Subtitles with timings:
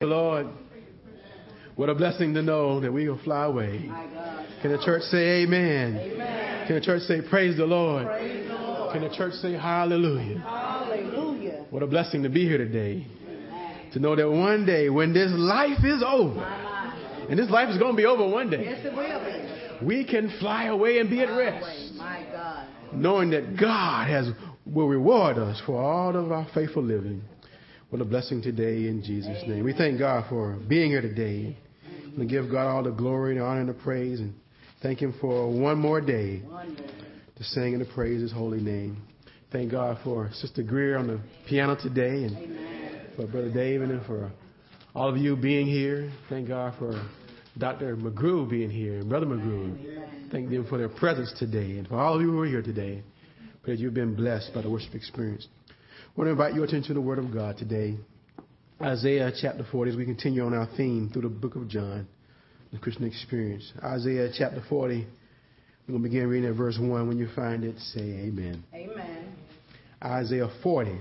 [0.00, 0.46] Lord,
[1.74, 3.90] what a blessing to know that we will fly away.
[4.62, 5.98] Can the church say amen?
[5.98, 6.66] amen.
[6.68, 8.06] Can the church say praise the Lord?
[8.06, 8.92] Praise the Lord.
[8.92, 10.38] Can the church say hallelujah?
[10.38, 11.66] Hallelujah.
[11.70, 13.08] What a blessing to be here today.
[13.26, 13.90] Amen.
[13.94, 16.44] To know that one day when this life is over,
[17.28, 18.66] and this life is going to be over one day.
[18.66, 19.84] Yes, it will be.
[19.84, 21.94] We can fly away and be at rest.
[21.96, 22.68] My God.
[22.92, 24.28] Knowing that God has
[24.64, 27.20] will reward us for all of our faithful living.
[27.90, 29.64] What a blessing today in Jesus' name.
[29.64, 31.56] We thank God for being here today.
[32.18, 34.34] We give God all the glory and honor and the praise and
[34.82, 36.42] thank Him for one more day
[37.36, 38.98] to sing and to praise His holy name.
[39.50, 44.30] Thank God for Sister Greer on the piano today and for Brother David and for
[44.94, 46.12] all of you being here.
[46.28, 46.92] Thank God for
[47.56, 47.96] Dr.
[47.96, 50.30] McGrew being here and Brother McGrew.
[50.30, 53.02] Thank them for their presence today and for all of you who are here today.
[53.62, 55.48] Pray that you've been blessed by the worship experience.
[56.18, 57.96] I want to invite your attention to the Word of God today.
[58.82, 62.08] Isaiah chapter 40, as we continue on our theme through the book of John,
[62.72, 63.72] the Christian experience.
[63.84, 67.06] Isaiah chapter 40, we're going to begin reading at verse 1.
[67.06, 68.64] When you find it, say amen.
[68.74, 69.32] Amen.
[70.02, 70.98] Isaiah 40,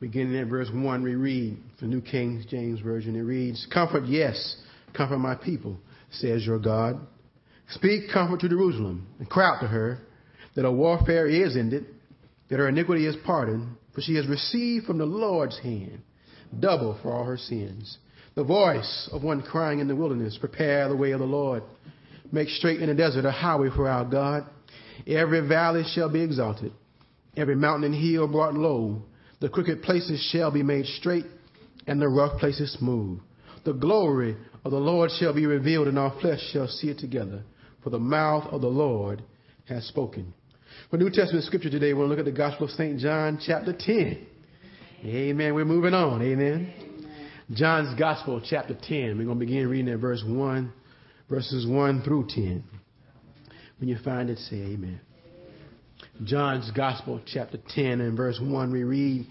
[0.00, 3.14] beginning at verse 1, we read the New King James Version.
[3.14, 4.56] It reads, Comfort, yes,
[4.96, 5.76] comfort my people,
[6.12, 6.98] says your God.
[7.68, 9.98] Speak comfort to Jerusalem and cry out to her
[10.54, 11.88] that her warfare is ended
[12.48, 16.02] that her iniquity is pardoned, for she has received from the Lord's hand
[16.58, 17.98] double for all her sins.
[18.34, 21.62] The voice of one crying in the wilderness, Prepare the way of the Lord.
[22.32, 24.44] Make straight in the desert a highway for our God.
[25.06, 26.72] Every valley shall be exalted,
[27.36, 29.02] every mountain and hill brought low.
[29.40, 31.26] The crooked places shall be made straight,
[31.86, 33.20] and the rough places smooth.
[33.64, 37.42] The glory of the Lord shall be revealed, and our flesh shall see it together.
[37.82, 39.22] For the mouth of the Lord
[39.66, 40.32] has spoken.
[40.90, 42.98] For New Testament scripture today, we're going to look at the Gospel of St.
[43.00, 44.24] John, chapter 10.
[45.04, 45.54] Amen.
[45.54, 46.22] We're moving on.
[46.22, 46.72] Amen.
[47.52, 49.18] John's Gospel, chapter 10.
[49.18, 50.72] We're going to begin reading at verse 1,
[51.28, 52.62] verses 1 through 10.
[53.78, 55.00] When you find it, say amen.
[56.22, 59.26] John's Gospel, chapter 10, and verse 1, we read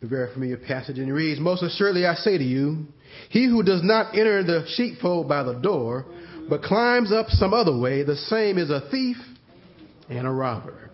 [0.00, 2.86] a very familiar passage, and it reads, Most assuredly I say to you,
[3.30, 6.06] he who does not enter the sheepfold by the door,
[6.48, 9.16] but climbs up some other way, the same is a thief
[10.08, 10.90] and a robber.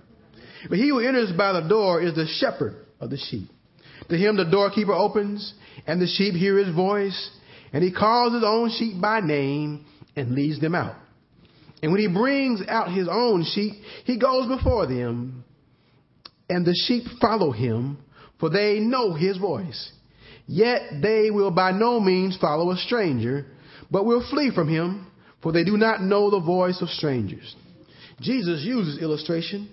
[0.69, 3.49] But he who enters by the door is the shepherd of the sheep.
[4.09, 5.55] To him the doorkeeper opens,
[5.87, 7.31] and the sheep hear his voice,
[7.73, 9.87] and he calls his own sheep by name
[10.17, 10.97] and leads them out.
[11.83, 15.45] And when he brings out his own sheep, he goes before them,
[16.49, 17.99] and the sheep follow him,
[18.41, 19.93] for they know his voice.
[20.47, 23.47] Yet they will by no means follow a stranger,
[23.91, 25.07] but will flee from him,
[25.43, 27.55] for they do not know the voice of strangers.
[28.21, 29.69] Jesus uses illustration,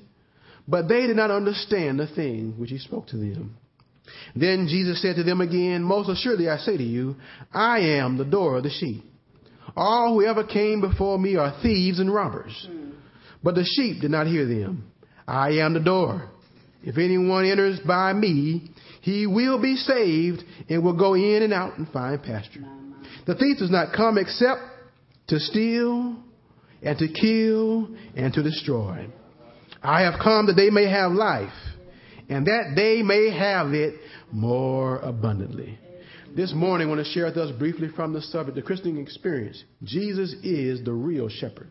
[0.67, 3.57] but they did not understand the thing which he spoke to them.
[4.35, 7.15] Then Jesus said to them again, Most assuredly I say to you,
[7.53, 9.03] I am the door of the sheep.
[9.75, 12.67] All who ever came before me are thieves and robbers,
[13.43, 14.91] but the sheep did not hear them.
[15.27, 16.29] I am the door.
[16.83, 18.71] If anyone enters by me,
[19.01, 22.65] he will be saved and will go in and out and find pasture.
[23.27, 24.61] The thief does not come except
[25.27, 26.17] to steal,
[26.81, 29.07] and to kill and to destroy.
[29.83, 31.53] I have come that they may have life
[32.29, 33.95] and that they may have it
[34.31, 35.77] more abundantly.
[36.35, 39.61] This morning, I want to share with us briefly from the subject, the Christian experience.
[39.83, 41.69] Jesus is the real shepherd.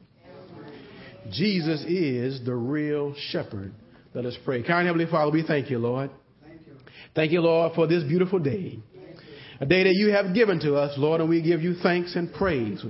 [1.31, 3.72] Jesus is the real shepherd.
[4.12, 4.62] Let us pray.
[4.62, 6.10] Kind Heavenly Father, we thank you, Lord.
[6.43, 6.72] Thank you.
[7.15, 8.81] thank you, Lord, for this beautiful day.
[9.60, 12.32] A day that you have given to us, Lord, and we give you thanks and
[12.32, 12.82] praise.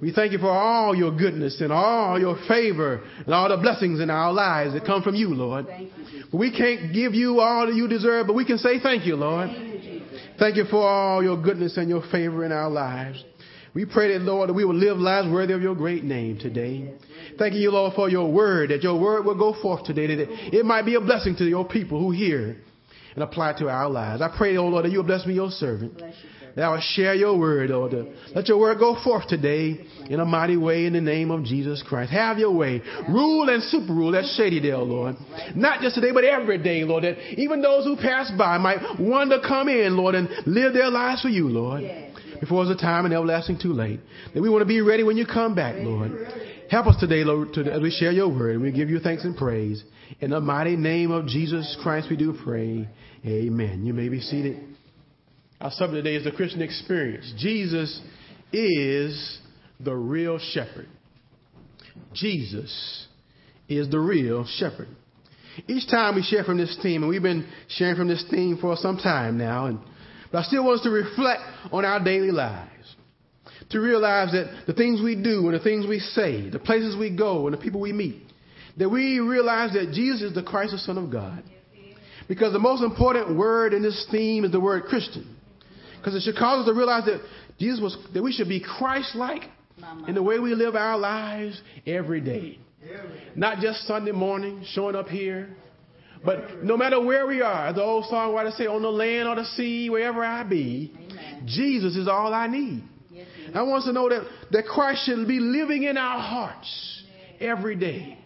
[0.00, 4.00] We thank you for all your goodness and all your favor and all the blessings
[4.00, 5.66] in our lives that come from you, Lord.
[5.68, 6.24] You.
[6.32, 9.48] We can't give you all that you deserve, but we can say thank you, Lord.
[9.48, 10.02] Thank you,
[10.38, 13.24] thank you for all your goodness and your favor in our lives.
[13.72, 16.94] We pray that, Lord, that we will live lives worthy of your great name today.
[17.38, 20.64] Thank you, Lord, for your word, that your word will go forth today, that it
[20.64, 22.56] might be a blessing to your people who hear
[23.14, 24.20] and apply to our lives.
[24.20, 26.02] I pray, oh Lord, that you will bless me, your servant
[26.56, 27.94] that I will share your word, Lord.
[28.34, 31.84] Let your word go forth today in a mighty way in the name of Jesus
[31.86, 32.10] Christ.
[32.10, 32.80] Have your way.
[33.08, 35.16] Rule and super rule that Shadydale, Lord.
[35.54, 37.04] Not just today, but every day, Lord.
[37.04, 40.90] That even those who pass by might want to come in, Lord, and live their
[40.90, 41.84] lives for you, Lord.
[42.40, 44.00] Before it's a time and everlasting too late.
[44.32, 46.12] That we want to be ready when you come back, Lord.
[46.70, 49.36] Help us today, Lord, to, as we share your word, we give you thanks and
[49.36, 49.84] praise.
[50.20, 52.88] In the mighty name of Jesus Christ, we do pray.
[53.24, 53.84] Amen.
[53.84, 54.75] You may be seated.
[55.60, 57.32] Our subject today is the Christian experience.
[57.38, 58.00] Jesus
[58.52, 59.38] is
[59.80, 60.88] the real shepherd.
[62.12, 63.06] Jesus
[63.68, 64.88] is the real shepherd.
[65.66, 68.76] Each time we share from this theme, and we've been sharing from this theme for
[68.76, 69.78] some time now, and
[70.30, 71.40] But I still want us to reflect
[71.72, 72.70] on our daily lives.
[73.70, 77.16] To realize that the things we do and the things we say, the places we
[77.16, 78.22] go and the people we meet,
[78.76, 81.42] that we realize that Jesus is the Christ, the Son of God.
[82.28, 85.35] Because the most important word in this theme is the word Christian.
[86.06, 87.20] Because it should cause us to realize that
[87.58, 89.42] Jesus was, that we should be Christ-like
[90.06, 92.60] in the way we live our lives every day.
[93.34, 95.48] Not just Sunday morning, showing up here,
[96.24, 99.44] but no matter where we are, the old songwriter say, on the land or the
[99.56, 101.42] sea, wherever I be, Amen.
[101.44, 102.84] Jesus is all I need.
[103.10, 104.22] Yes, I want us to know that,
[104.52, 107.02] that Christ should be living in our hearts
[107.40, 108.16] every day.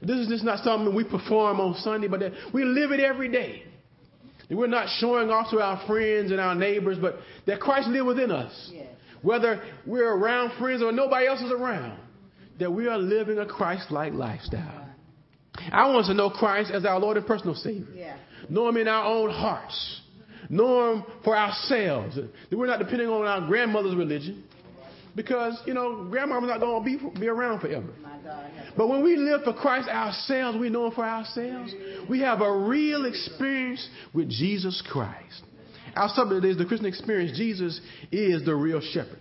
[0.00, 3.28] This is just not something we perform on Sunday, but that we live it every
[3.28, 3.64] day.
[4.48, 7.16] That we're not showing off to our friends and our neighbors, but
[7.46, 8.70] that Christ lives within us.
[8.72, 8.86] Yes.
[9.20, 11.98] Whether we're around friends or nobody else is around,
[12.58, 14.88] that we are living a Christ-like lifestyle.
[15.72, 17.86] I want us to know Christ as our Lord and personal Savior.
[17.94, 18.16] Yeah.
[18.48, 20.00] Know Him in our own hearts.
[20.48, 22.16] Know Him for ourselves.
[22.16, 24.44] That we're not depending on our grandmother's religion.
[25.18, 27.88] Because, you know, grandmama's not going to be, be around forever.
[28.00, 28.52] My God.
[28.52, 28.74] help us.
[28.76, 31.74] But when we live for Christ ourselves, we know Him for ourselves.
[32.08, 33.84] We have a real experience
[34.14, 35.42] with Jesus Christ.
[35.96, 37.36] Our subject is the Christian experience.
[37.36, 37.80] Jesus
[38.12, 39.18] is the real shepherd.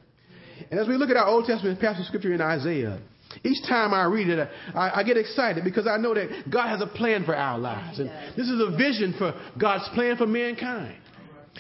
[0.70, 3.00] And as we look at our Old Testament passage of scripture in Isaiah,
[3.44, 6.82] each time I read it, I, I get excited because I know that God has
[6.82, 7.98] a plan for our lives.
[7.98, 10.98] And this is a vision for God's plan for mankind.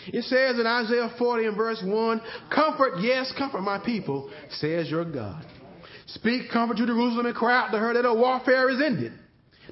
[0.07, 2.21] It says in Isaiah 40 and verse 1,
[2.53, 5.45] Comfort, yes, comfort my people, says your God.
[6.07, 9.13] Speak comfort to Jerusalem and cry out to her that her warfare is ended,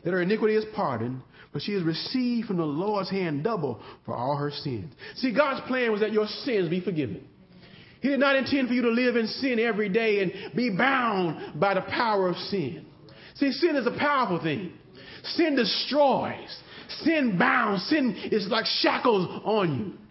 [0.03, 1.21] that her iniquity is pardoned,
[1.53, 4.93] for she has received from the Lord's hand double for all her sins.
[5.15, 7.25] See, God's plan was that your sins be forgiven.
[8.01, 11.59] He did not intend for you to live in sin every day and be bound
[11.59, 12.85] by the power of sin.
[13.35, 14.73] See, sin is a powerful thing.
[15.23, 16.55] Sin destroys.
[17.03, 17.83] Sin bounds.
[17.87, 20.04] Sin is like shackles on you.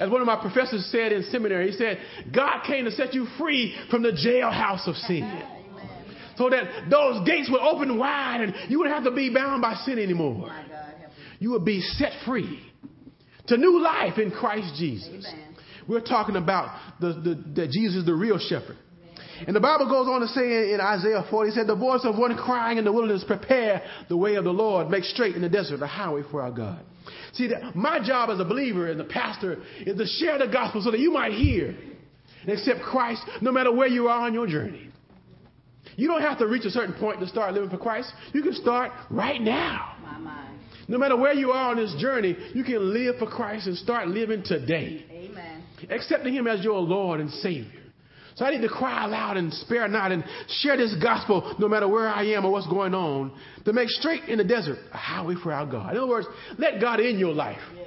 [0.00, 1.98] As one of my professors said in seminary, he said,
[2.34, 5.22] God came to set you free from the jailhouse of sin.
[5.22, 5.50] Amen.
[6.36, 9.74] So that those gates would open wide and you wouldn't have to be bound by
[9.84, 10.44] sin anymore.
[10.44, 10.94] Oh my God.
[11.38, 12.60] You would be set free
[13.46, 15.26] to new life in Christ Jesus.
[15.28, 15.56] Amen.
[15.86, 18.76] We're talking about the, the, that Jesus is the real shepherd.
[19.46, 22.16] And the Bible goes on to say in, Isaiah 40, he said, The voice of
[22.16, 25.48] one crying in the wilderness, prepare the way of the Lord, make straight in the
[25.48, 26.80] desert the highway for our God.
[27.32, 30.82] See, that my job as a believer and a pastor is to share the gospel
[30.82, 31.76] so that you might hear
[32.42, 34.90] and accept Christ no matter where you are on your journey.
[35.96, 38.12] You don't have to reach a certain point to start living for Christ.
[38.32, 39.96] You can start right now.
[40.88, 44.08] No matter where you are on this journey, you can live for Christ and start
[44.08, 45.62] living today Amen.
[45.90, 47.83] accepting Him as your Lord and Savior.
[48.34, 51.86] So I need to cry aloud and spare not and share this gospel no matter
[51.86, 53.32] where I am or what's going on
[53.64, 55.92] to make straight in the desert a highway for our God.
[55.92, 56.26] In other words,
[56.58, 57.60] let God in your life.
[57.76, 57.84] Yeah.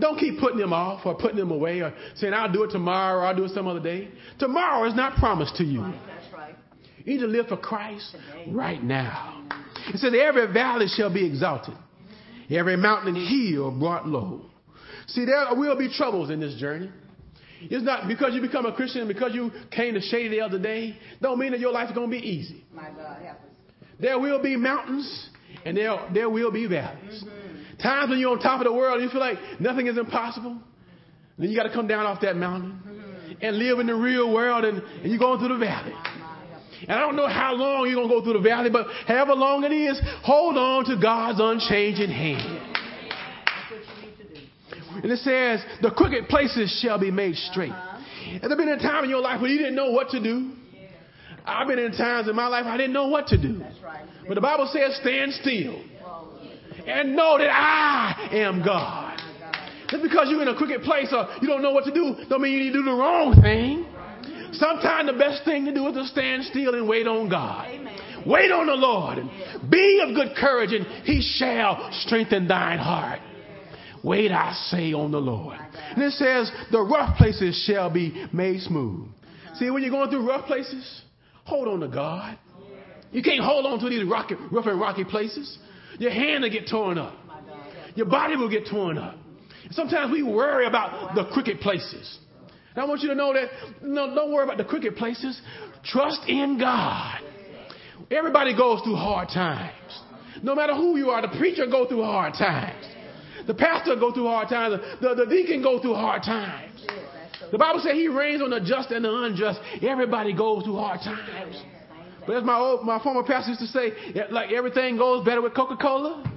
[0.00, 3.20] Don't keep putting Him off or putting Him away or saying, I'll do it tomorrow
[3.20, 4.08] or I'll do it some other day.
[4.38, 5.82] Tomorrow is not promised to you.
[5.82, 6.54] That's right.
[7.04, 8.16] You need to live for Christ
[8.48, 9.46] right now.
[9.88, 11.74] It says, Every valley shall be exalted,
[12.50, 14.46] every mountain and hill brought low.
[15.08, 16.90] See, there will be troubles in this journey.
[17.70, 20.96] It's not because you become a Christian, because you came to Shady the other day,
[21.20, 22.64] don't mean that your life is going to be easy.
[22.72, 23.22] My God.
[23.22, 23.54] Help us.
[24.00, 25.28] There will be mountains
[25.64, 27.24] and there, there will be valleys.
[27.24, 27.78] Mm-hmm.
[27.82, 30.58] Times when you're on top of the world and you feel like nothing is impossible.
[31.38, 33.32] Then you got to come down off that mountain mm-hmm.
[33.40, 35.94] and live in the real world and, and you're going through the valley.
[36.82, 39.34] And I don't know how long you're going to go through the valley, but however
[39.34, 42.53] long it is, hold on to God's unchanging hand.
[45.02, 47.70] And it says, the crooked places shall be made straight.
[47.70, 48.40] Uh-huh.
[48.40, 50.52] Has there been a time in your life where you didn't know what to do?
[51.44, 53.58] I've been in times in my life I didn't know what to do.
[53.58, 54.06] That's right.
[54.26, 56.38] But the Bible says, stand still Oh,
[56.86, 59.18] and know that I am God.
[59.18, 62.16] my Just because you're in a crooked place or you don't know what to do,
[62.28, 63.86] don't mean you need to do the wrong thing.
[64.52, 67.66] Sometimes the best thing to do is to stand still and wait on God.
[67.68, 67.98] Amen.
[68.26, 73.20] Wait on the Lord and be of good courage, and he shall strengthen thine heart.
[74.04, 75.58] Wait, I say, on the Lord.
[75.58, 79.08] And it says, the rough places shall be made smooth.
[79.08, 79.54] Uh-huh.
[79.58, 81.02] See, when you're going through rough places,
[81.44, 82.38] hold on to God.
[83.12, 85.58] You can't hold on to these rocky, rough and rocky places.
[85.98, 87.14] Your hand will get torn up.
[87.26, 87.72] My God.
[87.72, 89.16] Help Your body will get torn up.
[89.70, 92.18] Sometimes we worry about the crooked places.
[92.74, 93.48] And I want you to know that
[93.82, 95.40] no, don't worry about the crooked places.
[95.82, 97.20] Trust in God.
[98.10, 100.00] Everybody goes through hard times.
[100.42, 102.84] No matter who you are, the preacher go through hard times.
[103.46, 104.80] The pastor go through hard times.
[105.00, 106.86] The, the deacon go through hard times.
[107.50, 109.60] The Bible says he rains on the just and the unjust.
[109.82, 111.62] Everybody goes through hard times.
[112.26, 113.92] But as my old, my former pastor used to say,
[114.30, 116.32] like everything goes better with Coca-Cola.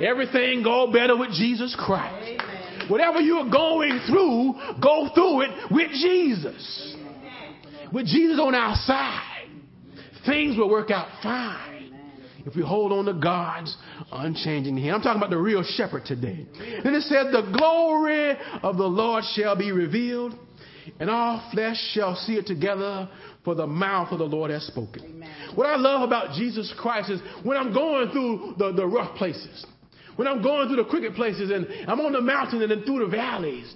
[0.00, 2.42] Everything go better with Jesus Christ.
[2.88, 6.96] Whatever you're going through, go through it with Jesus.
[7.92, 9.48] With Jesus on our side,
[10.26, 11.69] things will work out fine
[12.46, 13.76] if we hold on to God's
[14.12, 14.96] unchanging hand.
[14.96, 16.46] I'm talking about the real shepherd today.
[16.82, 20.34] Then it says, The glory of the Lord shall be revealed,
[20.98, 23.08] and all flesh shall see it together,
[23.44, 25.02] for the mouth of the Lord has spoken.
[25.04, 25.52] Amen.
[25.54, 29.64] What I love about Jesus Christ is when I'm going through the, the rough places,
[30.16, 33.06] when I'm going through the crooked places, and I'm on the mountain and then through
[33.06, 33.74] the valleys,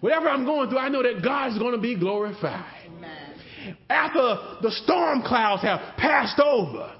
[0.00, 2.86] whatever I'm going through, I know that God's going to be glorified.
[2.86, 3.76] Amen.
[3.90, 6.94] After the storm clouds have passed over,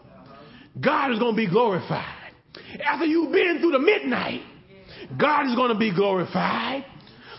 [0.81, 2.33] God is going to be glorified.
[2.85, 4.41] After you've been through the midnight,
[5.19, 6.85] God is going to be glorified.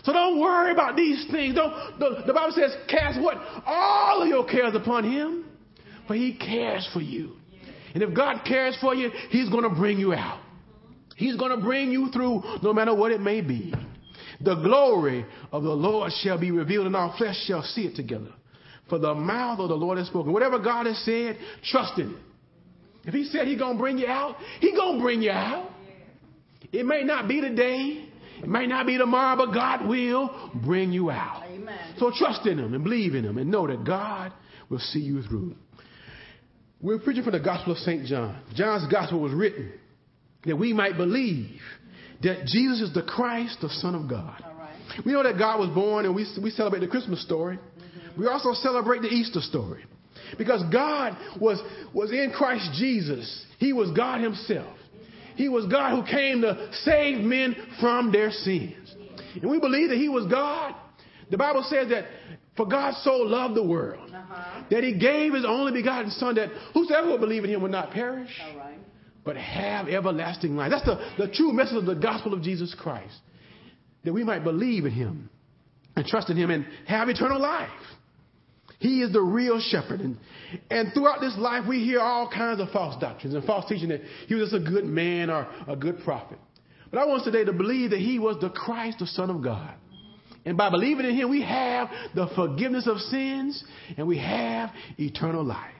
[0.04, 1.54] So don't worry about these things.
[1.54, 3.36] Don't, the, the Bible says, cast what?
[3.66, 5.44] All of your cares upon Him,
[6.06, 7.32] for He cares for you.
[7.92, 10.40] And if God cares for you, He's going to bring you out.
[11.16, 13.74] He's going to bring you through no matter what it may be.
[14.40, 18.32] The glory of the Lord shall be revealed, and our flesh shall see it together.
[18.88, 20.32] For the mouth of the Lord has spoken.
[20.32, 22.20] Whatever God has said, trust in it.
[23.06, 25.70] If He said He's going to bring you out, He's going to bring you out.
[26.72, 28.08] It may not be today,
[28.42, 31.44] it may not be tomorrow, but God will bring you out.
[31.46, 31.94] Amen.
[31.98, 34.32] So trust in Him and believe in Him and know that God
[34.68, 35.54] will see you through.
[36.80, 38.04] We're preaching from the Gospel of St.
[38.04, 38.42] John.
[38.54, 39.72] John's Gospel was written
[40.44, 41.60] that we might believe
[42.22, 44.42] that Jesus is the Christ, the Son of God.
[44.44, 45.04] All right.
[45.04, 47.56] We know that God was born and we, we celebrate the Christmas story.
[47.56, 48.20] Mm-hmm.
[48.20, 49.84] We also celebrate the Easter story.
[50.38, 51.60] Because God was,
[51.92, 53.44] was in Christ Jesus.
[53.58, 54.76] He was God Himself.
[55.36, 58.94] He was God who came to save men from their sins.
[59.40, 60.74] And we believe that He was God.
[61.30, 62.04] The Bible says that
[62.56, 64.62] for God so loved the world Uh-huh.
[64.70, 67.90] that He gave His only begotten Son that whosoever will believe in Him will not
[67.90, 68.78] perish right.
[69.24, 70.70] but have everlasting life.
[70.70, 73.14] That's the, the true message of the gospel of Jesus Christ.
[74.04, 75.28] That we might believe in him
[75.96, 77.68] and trust in him and have eternal life.
[78.78, 80.00] He is the real shepherd.
[80.00, 80.18] And,
[80.70, 84.02] and throughout this life, we hear all kinds of false doctrines and false teaching that
[84.26, 86.38] he was just a good man or a good prophet.
[86.90, 89.42] But I want us today to believe that he was the Christ, the Son of
[89.42, 89.74] God.
[90.44, 93.64] And by believing in him, we have the forgiveness of sins
[93.96, 95.72] and we have eternal life.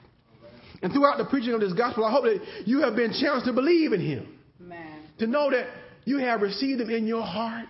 [0.81, 3.53] And throughout the preaching of this gospel, I hope that you have been challenged to
[3.53, 4.27] believe in him,
[4.61, 5.03] Amen.
[5.19, 5.67] to know that
[6.05, 7.65] you have received him in your heart.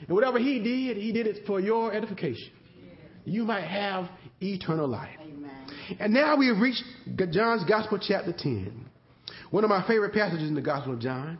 [0.00, 2.50] And whatever he did, he did it for your edification.
[3.24, 4.08] You might have
[4.40, 5.16] eternal life.
[5.20, 5.50] Amen.
[6.00, 6.82] And now we have reached
[7.30, 8.88] John's Gospel, chapter 10.
[9.50, 11.38] One of my favorite passages in the Gospel of John,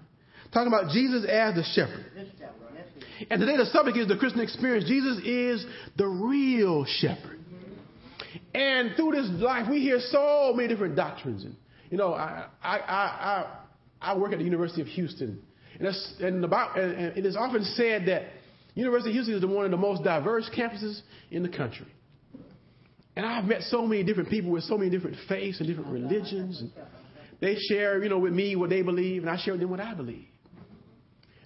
[0.52, 2.06] talking about Jesus as the shepherd.
[2.14, 2.54] This chapter.
[2.74, 3.26] Let's see.
[3.30, 4.86] And today the subject is the Christian experience.
[4.86, 7.40] Jesus is the real shepherd.
[8.54, 11.44] And through this life, we hear so many different doctrines.
[11.44, 11.56] And
[11.90, 15.42] you know, I I I, I, I work at the University of Houston,
[15.78, 15.88] and,
[16.20, 18.24] and, about, and, and it is often said that
[18.74, 21.00] University of Houston is one of the most diverse campuses
[21.30, 21.86] in the country.
[23.14, 26.60] And I've met so many different people with so many different faiths and different religions.
[26.60, 26.72] And
[27.40, 29.80] they share, you know, with me what they believe, and I share with them what
[29.80, 30.26] I believe.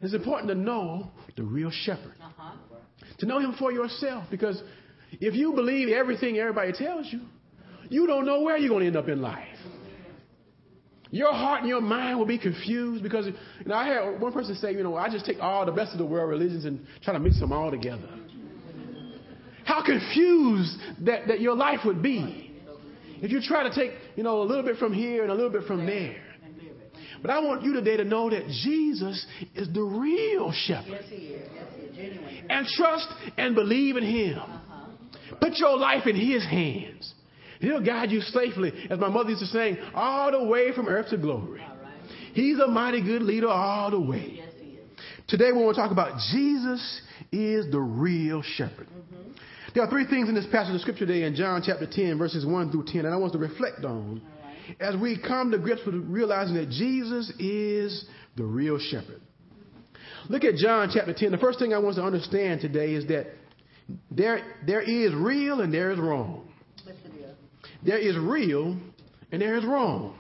[0.03, 2.53] It's important to know the real shepherd, Uh-huh.
[3.19, 4.63] to know him for yourself, because
[5.13, 7.23] if you believe everything everybody tells you,
[7.89, 9.59] you don't know where you're going to end up in life.
[11.11, 13.35] Your heart and your mind will be confused because, you
[13.67, 15.99] know, I had one person say, you know, I just take all the best of
[15.99, 18.09] the world religions and try to mix them all together.
[19.65, 22.55] How confused that, that your life would be
[23.23, 25.51] if you try to take, you know, a little bit from here and a little
[25.51, 26.23] bit from there.
[26.45, 26.93] And live it.
[27.23, 30.91] But I want you today to know that Jesus is the real shepherd.
[30.91, 31.51] Yes, he is.
[31.55, 31.97] Yes, he is.
[31.97, 32.47] Genuine.
[32.51, 33.09] And trust
[33.39, 34.39] and believe in him.
[34.39, 35.37] Uh-huh.
[35.41, 37.15] Put your life in his hands.
[37.61, 41.11] He'll guide you safely, as my mother used to say, all the way from earth
[41.11, 41.63] to glory.
[42.35, 44.35] He's a mighty good leader all the way.
[44.37, 44.91] Yes, he is.
[45.27, 47.01] Today we want to talk about Jesus
[47.33, 48.89] is the real shepherd.
[48.89, 49.33] Mm-hmm.
[49.75, 52.47] There are three things in this passage of scripture today in John chapter 10, verses
[52.47, 54.77] 1 through 10, and I want us to reflect on right.
[54.81, 58.05] as we come to grips with realizing that Jesus is
[58.37, 59.21] the real shepherd.
[60.29, 61.31] Look at John chapter 10.
[61.31, 63.27] The first thing I want us to understand today is that
[64.11, 66.49] there, there is real and there is wrong.
[67.83, 68.15] Yes, it is.
[68.15, 68.77] There is real
[69.33, 70.19] and there is wrong.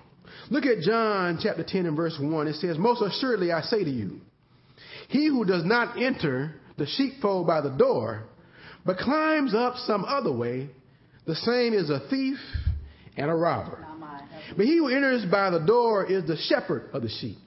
[0.50, 2.46] Look at John chapter 10 and verse 1.
[2.46, 4.20] It says, Most assuredly I say to you,
[5.08, 8.24] he who does not enter the sheepfold by the door,
[8.84, 10.68] but climbs up some other way,
[11.26, 12.38] the same is a thief
[13.16, 13.78] and a robber.
[13.80, 14.20] Now, my.
[14.30, 17.38] That's But he who enters by the door is the shepherd of the sheep.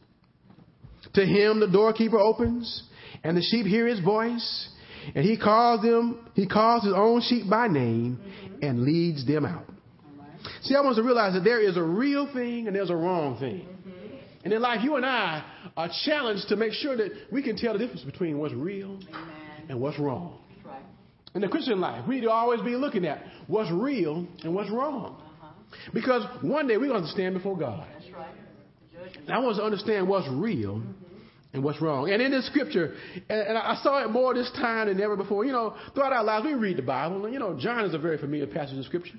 [1.14, 2.84] To him the doorkeeper opens,
[3.24, 4.70] and the sheep hear his voice,
[5.16, 8.20] and he calls them, he calls his own sheep by name
[8.62, 9.66] and leads them out.
[10.62, 12.96] See, I want us to realize that there is a real thing and there's a
[12.96, 13.68] wrong thing.
[14.44, 15.44] And in life, you and I
[15.76, 19.66] are challenged to make sure that we can tell the difference between what's real Amen.
[19.68, 20.40] and what's wrong.
[20.66, 20.82] Right.
[21.36, 24.72] In the Christian life, we need to always be looking at what's real and what's
[24.72, 25.22] wrong.
[25.22, 25.48] Uh-huh.
[25.94, 27.86] Because one day we're going to stand before God.
[27.94, 28.34] That's right.
[29.18, 30.82] And I want us to understand what's real
[31.52, 32.10] and what's wrong.
[32.10, 32.96] And in this scripture,
[33.30, 35.46] and, and I saw it more this time than ever before.
[35.46, 37.26] You know, throughout our lives, we read the Bible.
[37.26, 39.18] And, you know, John is a very familiar passage of scripture.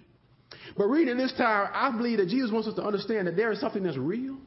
[0.81, 3.61] But reading this time, I believe that Jesus wants us to understand that there is
[3.61, 4.39] something that's real.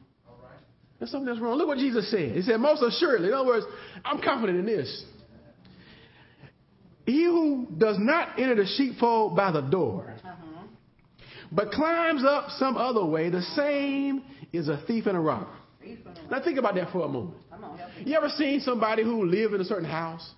[0.98, 1.56] There's something that's wrong.
[1.56, 2.32] Look what Jesus said.
[2.32, 3.64] He said, most assuredly, in other words,
[4.04, 5.04] I'm confident in this.
[7.06, 10.64] He who does not enter the sheepfold by the door, Uh-huh.
[11.52, 15.46] but climbs up some other way, the same is a thief and a robber.
[16.32, 17.36] Now think about that for a moment.
[17.48, 17.78] Come on.
[18.04, 20.28] You ever seen somebody who live in a certain house?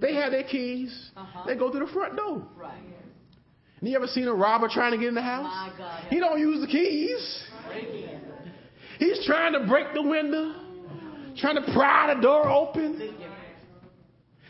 [0.00, 1.10] They have their keys.
[1.16, 1.46] Uh-huh.
[1.48, 2.46] They go through the front door.
[2.56, 2.91] Right.
[3.82, 5.44] You ever seen a robber trying to get in the house?
[5.44, 6.04] My God.
[6.08, 7.44] He don't use the keys.
[8.98, 10.54] He's trying to break the window,
[11.36, 13.16] trying to pry the door open.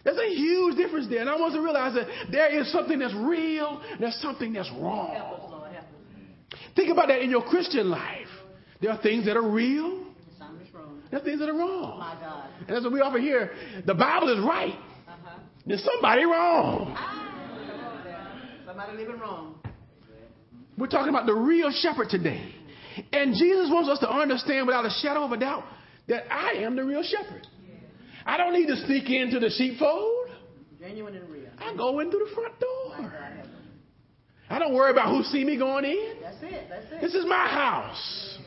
[0.05, 1.21] There's a huge difference there.
[1.21, 4.53] And I want us to realize that there is something that's real and there's something
[4.53, 5.17] that's wrong.
[5.17, 5.73] us, Lord.
[5.73, 5.93] Help us.
[6.75, 8.27] Think about that in your Christian life.
[8.81, 10.05] There are things that are real,
[11.11, 11.99] there are things that are wrong.
[11.99, 12.49] My God.
[12.67, 13.53] And that's what we often hear.
[13.87, 14.75] The Bible is right.
[15.07, 15.39] Uh-huh.
[15.67, 16.95] There's somebody wrong.
[16.97, 18.62] Ah, come on there.
[18.73, 19.57] Somebody living wrong.
[20.79, 22.55] We're talking about the real shepherd today.
[23.13, 25.65] And Jesus wants us to understand without a shadow of a doubt
[26.09, 27.47] that I am the real shepherd.
[28.25, 30.29] I don't need to sneak into the sheepfold.
[30.81, 31.51] Genuine and real.
[31.59, 32.71] I go in through the front door.
[32.97, 33.51] God, help us.
[34.49, 36.17] I don't worry about who see me going in.
[36.23, 36.67] That's it.
[36.71, 37.01] That's it.
[37.03, 38.39] This is my house.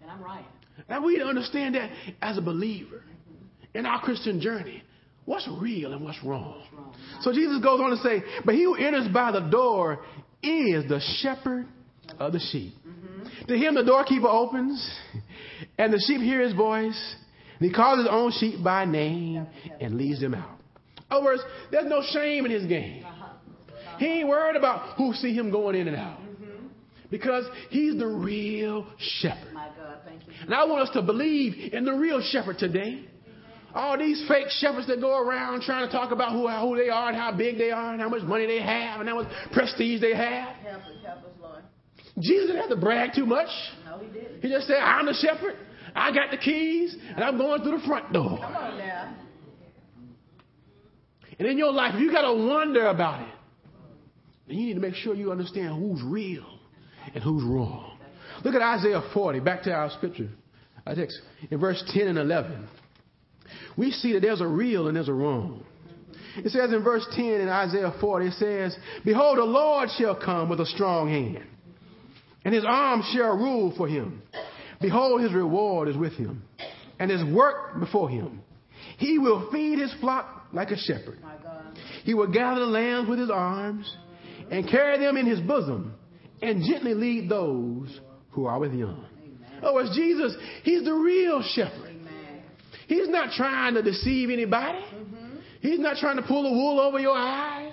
[0.00, 0.46] And I'm right.
[0.88, 1.90] Now we need to understand that
[2.22, 3.02] as a believer
[3.74, 4.82] in our Christian journey,
[5.24, 6.62] what's real and what's wrong.
[7.20, 10.00] So Jesus goes on to say, But he who enters by the door
[10.42, 11.66] is the shepherd
[12.18, 12.74] of the sheep.
[12.86, 13.46] Mm-hmm.
[13.48, 14.98] To him the doorkeeper opens,
[15.78, 17.14] and the sheep hear his voice,
[17.58, 19.46] and he calls his own sheep by name
[19.80, 20.58] and leads them out.
[20.96, 23.04] In other words, there's no shame in his game.
[23.04, 23.24] Uh-huh.
[23.24, 23.98] Uh-huh.
[23.98, 26.20] He ain't worried about who see him going in and out.
[26.20, 26.66] Mm-hmm.
[27.10, 29.52] Because he's the real shepherd.
[29.52, 30.32] My God, thank you.
[30.42, 33.04] And I want us to believe in the real shepherd today.
[33.74, 37.08] All these fake shepherds that go around trying to talk about who, who they are
[37.08, 40.00] and how big they are and how much money they have and how much prestige
[40.00, 40.56] they have.
[40.56, 41.62] Help us, help us, Lord.
[42.18, 43.48] Jesus didn't have to brag too much.
[43.84, 44.42] No, he didn't.
[44.42, 45.56] He just said, I'm the shepherd.
[45.94, 48.38] I got the keys and I'm going through the front door.
[48.40, 49.16] Come on now.
[51.38, 53.34] And in your life, if you got to wonder about it,
[54.46, 56.44] then you need to make sure you understand who's real
[57.14, 57.98] and who's wrong.
[58.44, 60.28] Look at Isaiah 40, back to our scripture.
[60.86, 61.18] Our text,
[61.50, 62.68] in verse 10 and 11.
[63.76, 65.64] We see that there's a real and there's a wrong.
[66.36, 70.48] It says in verse 10 in Isaiah 40, it says, Behold, the Lord shall come
[70.48, 71.44] with a strong hand,
[72.44, 74.22] and his arm shall rule for him.
[74.80, 76.42] Behold, his reward is with him,
[76.98, 78.42] and his work before him.
[78.98, 81.18] He will feed his flock like a shepherd.
[82.04, 83.94] He will gather the lambs with his arms
[84.50, 85.94] and carry them in his bosom
[86.42, 89.04] and gently lead those who are with young.
[89.62, 90.34] Oh, it's Jesus.
[90.62, 91.89] He's the real shepherd.
[92.90, 94.80] He's not trying to deceive anybody.
[94.80, 95.36] Mm-hmm.
[95.60, 97.72] He's not trying to pull the wool over your eyes.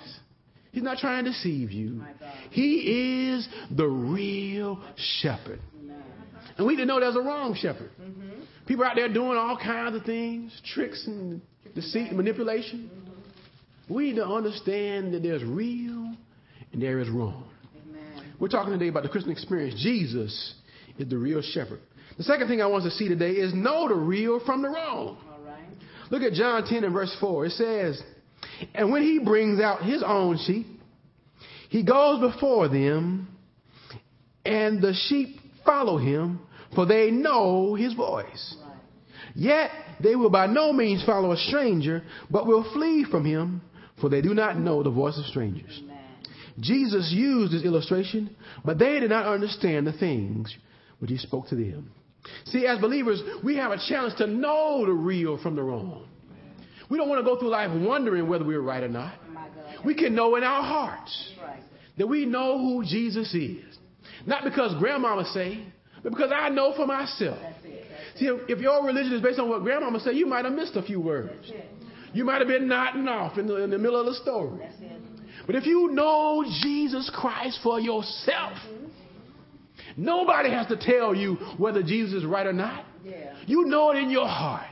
[0.70, 2.04] He's not trying to deceive you.
[2.50, 4.80] He is the real
[5.20, 5.58] shepherd.
[6.56, 7.90] And we didn't know there's a wrong shepherd.
[8.00, 8.42] Mm-hmm.
[8.68, 11.42] People out there doing all kinds of things, tricks and
[11.74, 12.88] deceit and manipulation.
[13.88, 16.14] We need to understand that there's real
[16.72, 17.50] and there is wrong.
[17.88, 18.34] Amen.
[18.38, 19.82] We're talking today about the Christian experience.
[19.82, 20.54] Jesus
[20.96, 21.80] is the real shepherd.
[22.18, 24.68] The second thing I want us to see today is know the real from the
[24.68, 25.18] wrong.
[25.46, 25.62] Right.
[26.10, 27.46] Look at John 10 and verse 4.
[27.46, 28.02] It says,
[28.74, 30.66] And when he brings out his own sheep,
[31.68, 33.28] he goes before them,
[34.44, 36.40] and the sheep follow him,
[36.74, 38.56] for they know his voice.
[38.64, 38.78] Right.
[39.36, 39.70] Yet
[40.02, 43.62] they will by no means follow a stranger, but will flee from him,
[44.00, 45.80] for they do not know the voice of strangers.
[45.84, 45.98] Amen.
[46.58, 50.52] Jesus used this illustration, but they did not understand the things
[50.98, 51.92] which he spoke to them.
[52.46, 56.06] See, as believers, we have a challenge to know the real from the wrong.
[56.90, 59.14] We don't want to go through life wondering whether we're right or not.
[59.84, 61.32] We can know in our hearts
[61.96, 63.64] that we know who Jesus is.
[64.26, 65.64] Not because grandmama say,
[66.02, 67.38] but because I know for myself.
[67.40, 67.86] That's it.
[67.90, 70.76] That's See, if your religion is based on what grandmama said, you might have missed
[70.76, 71.52] a few words.
[72.12, 74.66] You might have been nodding off in the, in the middle of the story.
[75.46, 78.58] But if you know Jesus Christ for yourself,
[79.98, 82.84] nobody has to tell you whether Jesus is right or not.
[83.04, 83.34] Yeah.
[83.46, 84.66] You know it in your heart.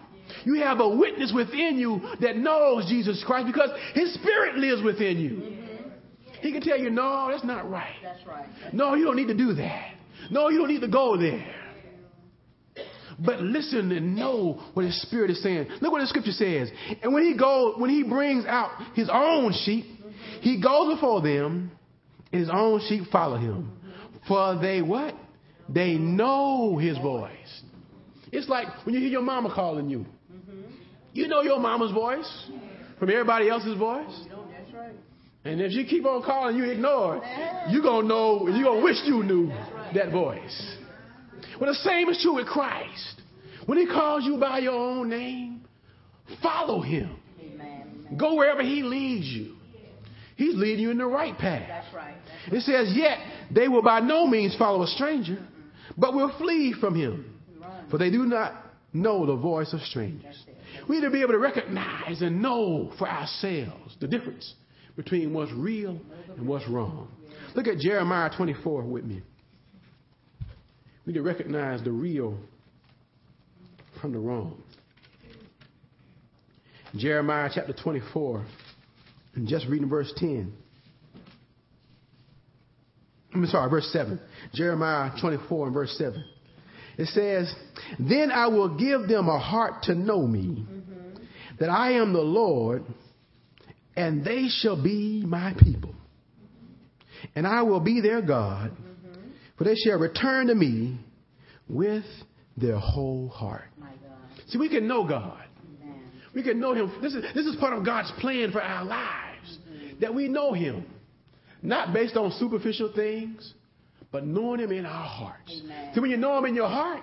[0.45, 5.19] You have a witness within you that knows Jesus Christ because his spirit lives within
[5.19, 5.31] you.
[5.31, 5.63] Mm-hmm.
[6.41, 7.95] He can tell you, no, that's not right.
[8.03, 8.47] That's right.
[8.73, 9.95] No, you don't need to do that.
[10.31, 11.55] No, you don't need to go there.
[13.19, 15.69] but listen and know what his spirit is saying.
[15.81, 16.71] Look what the scripture says.
[17.03, 19.85] And when he goes, when he brings out his own sheep,
[20.41, 21.71] he goes before them,
[22.33, 23.73] and his own sheep follow him.
[24.29, 25.15] For they what?
[25.69, 27.63] They know his voice.
[28.33, 30.07] It's like when you hear your mama calling you.
[31.13, 32.51] You know your mama's voice
[32.99, 34.27] from everybody else's voice.
[35.45, 37.23] And if you keep on calling, you ignore it,
[37.71, 39.49] you're going to know, you're going to wish you knew
[39.95, 40.77] that voice.
[41.61, 43.23] Well, the same is true with Christ.
[43.67, 45.63] When he calls you by your own name,
[46.43, 47.17] follow him.
[47.41, 48.17] Amen.
[48.19, 49.57] Go wherever he leads you.
[50.37, 51.65] He's leading you in the right path.
[51.67, 52.17] That's right.
[52.53, 53.19] It says, Yet
[53.51, 55.39] they will by no means follow a stranger,
[55.97, 57.41] but will flee from him,
[57.91, 58.55] for they do not
[58.93, 60.45] know the voice of strangers.
[60.89, 64.55] We need to be able to recognize and know for ourselves the difference
[64.97, 66.01] between what's real
[66.37, 67.09] and what's wrong.
[67.55, 69.23] Look at Jeremiah 24 with me.
[71.05, 72.39] We need to recognize the real
[74.01, 74.63] from the wrong.
[76.95, 78.45] Jeremiah chapter 24,
[79.35, 80.53] and just reading verse 10.
[83.37, 84.19] I'm sorry, verse 7.
[84.55, 86.25] Jeremiah 24 and verse 7.
[86.99, 87.55] It says,
[87.99, 91.25] Then I will give them a heart to know me, mm-hmm.
[91.61, 92.85] that I am the Lord,
[93.95, 95.95] and they shall be my people.
[97.35, 99.31] And I will be their God, mm-hmm.
[99.59, 100.99] for they shall return to me
[101.69, 102.05] with
[102.57, 103.65] their whole heart.
[103.79, 104.43] My God.
[104.49, 105.45] See, we can know God.
[105.83, 106.03] Amen.
[106.35, 106.93] We can know Him.
[107.03, 110.01] This is, this is part of God's plan for our lives, mm-hmm.
[110.01, 110.87] that we know Him.
[111.63, 113.55] Not based on superficial things,
[114.13, 115.61] but knowing Him in our hearts.
[115.65, 115.93] Amen.
[115.95, 117.03] See, when you know Him in your heart,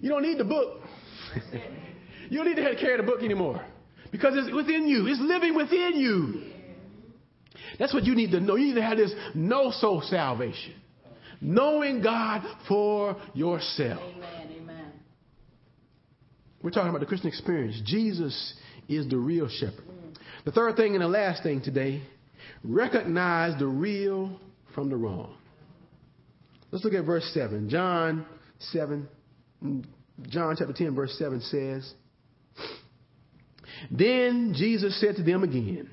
[0.00, 0.80] you don't need the book.
[2.30, 3.64] you don't need to carry the book anymore
[4.10, 5.06] because it's within you.
[5.06, 6.52] It's living within you.
[7.78, 8.56] That's what you need to know.
[8.56, 10.74] You need to have this know so salvation,
[11.40, 14.00] knowing God for yourself.
[14.16, 14.48] Amen.
[14.62, 14.92] Amen.
[16.62, 17.80] We're talking about the Christian experience.
[17.84, 18.54] Jesus
[18.88, 19.84] is the real shepherd.
[20.44, 22.02] The third thing and the last thing today
[22.64, 24.38] recognize the real
[24.74, 25.36] from the wrong.
[26.70, 27.68] Let's look at verse 7.
[27.68, 28.26] John
[28.58, 29.08] 7,
[30.28, 31.94] John chapter 10, verse 7 says,
[33.90, 35.88] Then Jesus said to them again,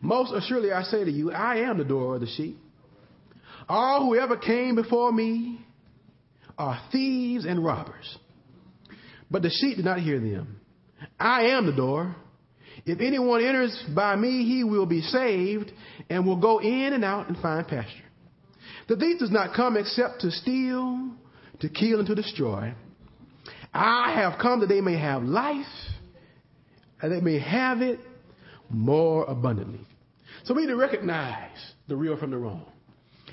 [0.00, 2.58] Most assuredly I say to you, I am the door of the sheep.
[3.68, 5.64] All who ever came before me
[6.58, 8.18] are thieves and robbers.
[9.30, 10.60] But the sheep did not hear them.
[11.18, 12.16] I am the door.
[12.86, 15.72] If anyone enters by me, he will be saved
[16.08, 18.04] and will go in and out and find pasture.
[18.88, 21.10] The thief does not come except to steal,
[21.60, 22.74] to kill, and to destroy.
[23.72, 25.66] I have come that they may have life,
[27.00, 28.00] and they may have it
[28.68, 29.86] more abundantly.
[30.44, 32.64] So we need to recognize the real from the wrong.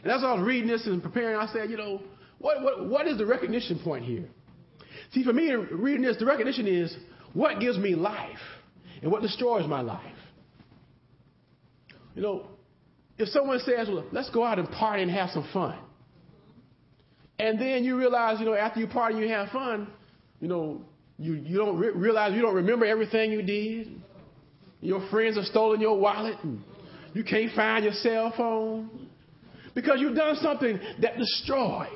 [0.04, 2.02] And as I was reading this and preparing, I said, you know,
[2.40, 4.26] what, what, what is the recognition point here?
[5.14, 6.96] See, for me, reading this, the recognition is
[7.34, 8.38] what gives me life
[9.02, 10.02] and what destroys my life.
[12.16, 12.48] You know,
[13.18, 15.78] if someone says, well, let's go out and party and have some fun,
[17.40, 19.88] and then you realize, you know, after you party and you have fun,
[20.40, 20.82] you know,
[21.20, 24.02] you, you don't re- realize you don't remember everything you did.
[24.82, 26.38] Your friends have stolen your wallet,
[27.14, 29.08] you can't find your cell phone
[29.74, 31.90] because you've done something that destroyed.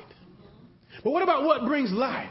[1.02, 2.30] But what about what brings life?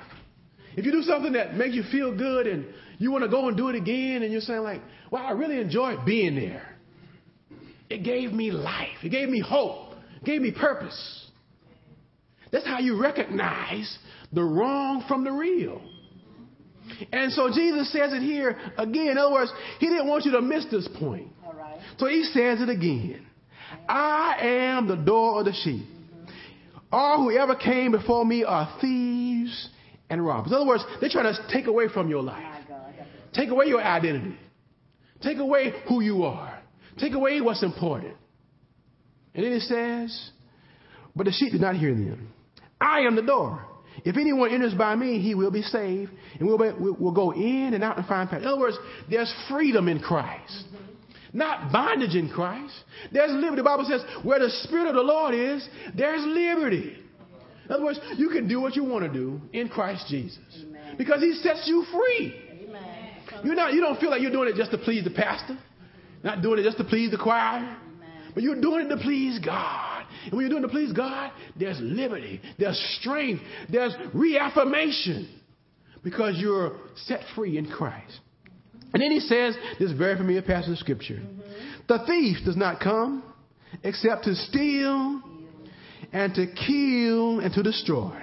[0.76, 2.66] If you do something that makes you feel good and
[2.98, 5.60] you want to go and do it again, and you're saying, like, well, I really
[5.60, 6.68] enjoyed being there.
[7.90, 11.28] It gave me life, it gave me hope, it gave me purpose.
[12.52, 13.98] That's how you recognize
[14.32, 15.82] the wrong from the real.
[17.12, 19.10] And so Jesus says it here again.
[19.10, 21.30] In other words, he didn't want you to miss this point.
[21.46, 21.80] All right.
[21.98, 23.26] So he says it again.
[23.88, 25.86] I am the door of the sheep.
[26.92, 29.70] All who ever came before me are thieves
[30.12, 30.52] and robbers.
[30.52, 32.44] In other words, they're trying to take away from your life.
[33.34, 34.38] Take away your identity.
[35.24, 36.60] Take away who you are.
[37.00, 38.16] Take away what's important.
[39.34, 40.32] And then it says,
[41.16, 42.34] But the sheep did not hear them.
[42.80, 43.66] I am the door.
[44.04, 47.74] If anyone enters by me, he will be saved and will, be, will go in
[47.74, 48.44] and out and find pasture.
[48.44, 48.78] In other words,
[49.10, 50.66] there's freedom in Christ,
[51.32, 52.74] not bondage in Christ.
[53.12, 53.58] There's liberty.
[53.58, 56.98] The Bible says, where the Spirit of the Lord is, there's liberty.
[57.72, 60.96] In other words, you can do what you want to do in Christ Jesus Amen.
[60.98, 62.36] because He sets you free.
[62.68, 63.46] Amen.
[63.46, 65.58] You're not, you don't feel like you're doing it just to please the pastor,
[66.22, 68.32] not doing it just to please the choir, Amen.
[68.34, 70.04] but you're doing it to please God.
[70.26, 75.30] And when you're doing it to please God, there's liberty, there's strength, there's reaffirmation
[76.04, 78.20] because you're set free in Christ.
[78.94, 81.40] And then he says this very familiar passage of scripture mm-hmm.
[81.88, 83.24] The thief does not come
[83.82, 85.22] except to steal
[86.14, 88.22] and to kill and to destroy.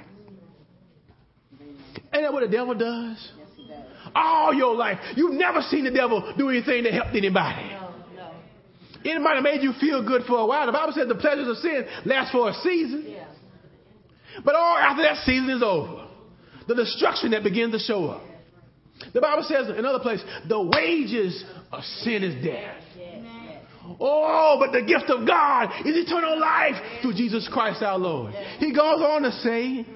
[2.13, 3.33] Ain't that what the devil does?
[4.15, 4.99] All your life.
[5.17, 7.77] You've never seen the devil do anything that helped anybody.
[9.05, 10.67] Anybody made you feel good for a while.
[10.67, 13.17] The Bible says the pleasures of sin last for a season.
[14.45, 16.07] But all after that season is over,
[16.67, 18.23] the destruction that begins to show up.
[19.15, 22.83] The Bible says in another place, the wages of sin is death.
[24.01, 28.35] Oh, but the gift of God is eternal life through Jesus Christ our Lord.
[28.59, 29.87] He goes on to say,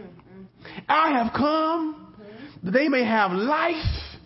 [0.88, 2.14] I have come
[2.62, 3.74] that they may have life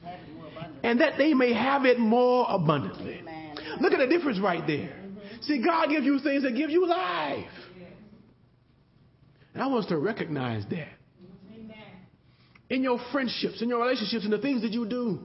[0.05, 0.85] Have it more abundant.
[0.85, 3.23] and that they may have it more abundantly.
[3.81, 4.95] Look at the difference right there.
[5.43, 7.47] See, God gives you things that give you life.
[9.55, 10.89] And I want us to recognize that.
[12.69, 15.21] In your friendships, in your relationships, in the things that you do,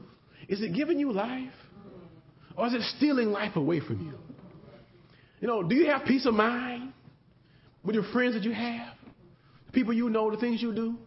[0.48, 1.52] is it giving you life?
[2.56, 4.14] Or is it stealing life away from you?
[5.42, 6.94] You know, do you have peace of mind
[7.84, 8.94] with your friends that you have?
[9.66, 10.98] The people you know, the things you do?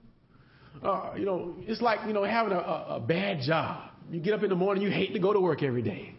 [0.83, 3.91] Uh, you know, it's like, you know, having a, a, a bad job.
[4.11, 6.15] You get up in the morning, you hate to go to work every day.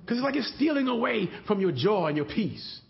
[0.00, 2.80] Because it's like it's stealing away from your joy and your peace.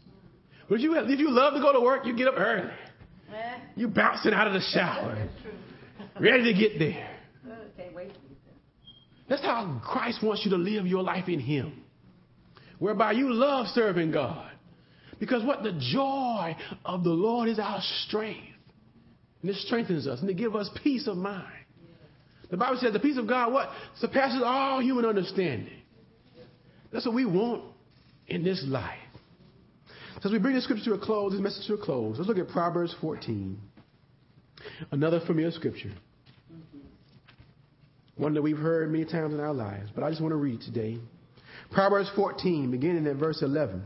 [0.68, 2.70] But if you, if you love to go to work, you get up early.
[3.34, 3.58] Eh?
[3.76, 5.28] You bouncing out of the shower,
[6.20, 7.10] ready to get there.
[7.46, 7.94] Oh, to get
[8.46, 8.54] there.
[9.28, 11.81] That's how Christ wants you to live your life in Him,
[12.82, 14.50] whereby you love serving God.
[15.20, 18.40] Because what the joy of the Lord is our strength.
[19.40, 21.46] And it strengthens us and it gives us peace of mind.
[22.50, 23.68] The Bible says the peace of God what?
[23.98, 25.78] Surpasses all human understanding.
[26.92, 27.62] That's what we want
[28.26, 28.98] in this life.
[30.20, 32.28] So as we bring this scripture to a close, this message to a close, let's
[32.28, 33.60] look at Proverbs 14.
[34.90, 35.92] Another familiar scripture.
[38.16, 40.60] One that we've heard many times in our lives, but I just want to read
[40.62, 40.98] today.
[41.72, 43.84] Proverbs 14, beginning at verse 11.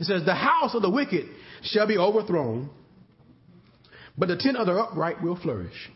[0.00, 1.26] It says, The house of the wicked
[1.62, 2.70] shall be overthrown,
[4.16, 5.90] but the tent of the upright will flourish.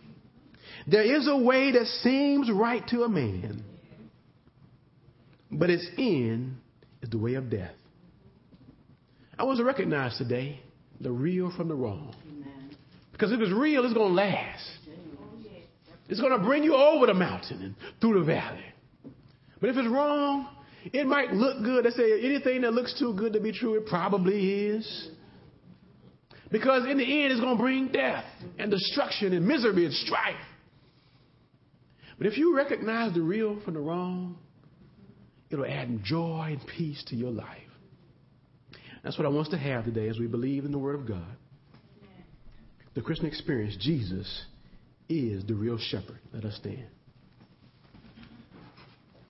[0.87, 3.63] There is a way that seems right to a man,
[5.51, 6.57] but its end
[7.03, 7.75] is the way of death.
[9.39, 10.61] I want to recognize today
[11.01, 12.15] the real from the wrong.
[12.29, 12.77] Amen.
[13.13, 14.65] Because if it's real, it's going to last.
[16.09, 18.65] It's going to bring you over the mountain and through the valley.
[19.61, 20.49] But if it's wrong,
[20.85, 21.85] it might look good.
[21.85, 25.11] They say anything that looks too good to be true, it probably is.
[26.51, 28.25] Because in the end, it's going to bring death
[28.59, 30.37] and destruction and misery and strife.
[32.19, 34.37] But if you recognize the real from the wrong,
[35.51, 37.59] it'll add joy and peace to your life.
[39.03, 41.09] That's what I want us to have today as we believe in the Word of
[41.09, 41.37] God.
[42.95, 44.45] The Christian experience, Jesus
[45.09, 46.19] is the real shepherd.
[46.33, 46.87] Let us stand.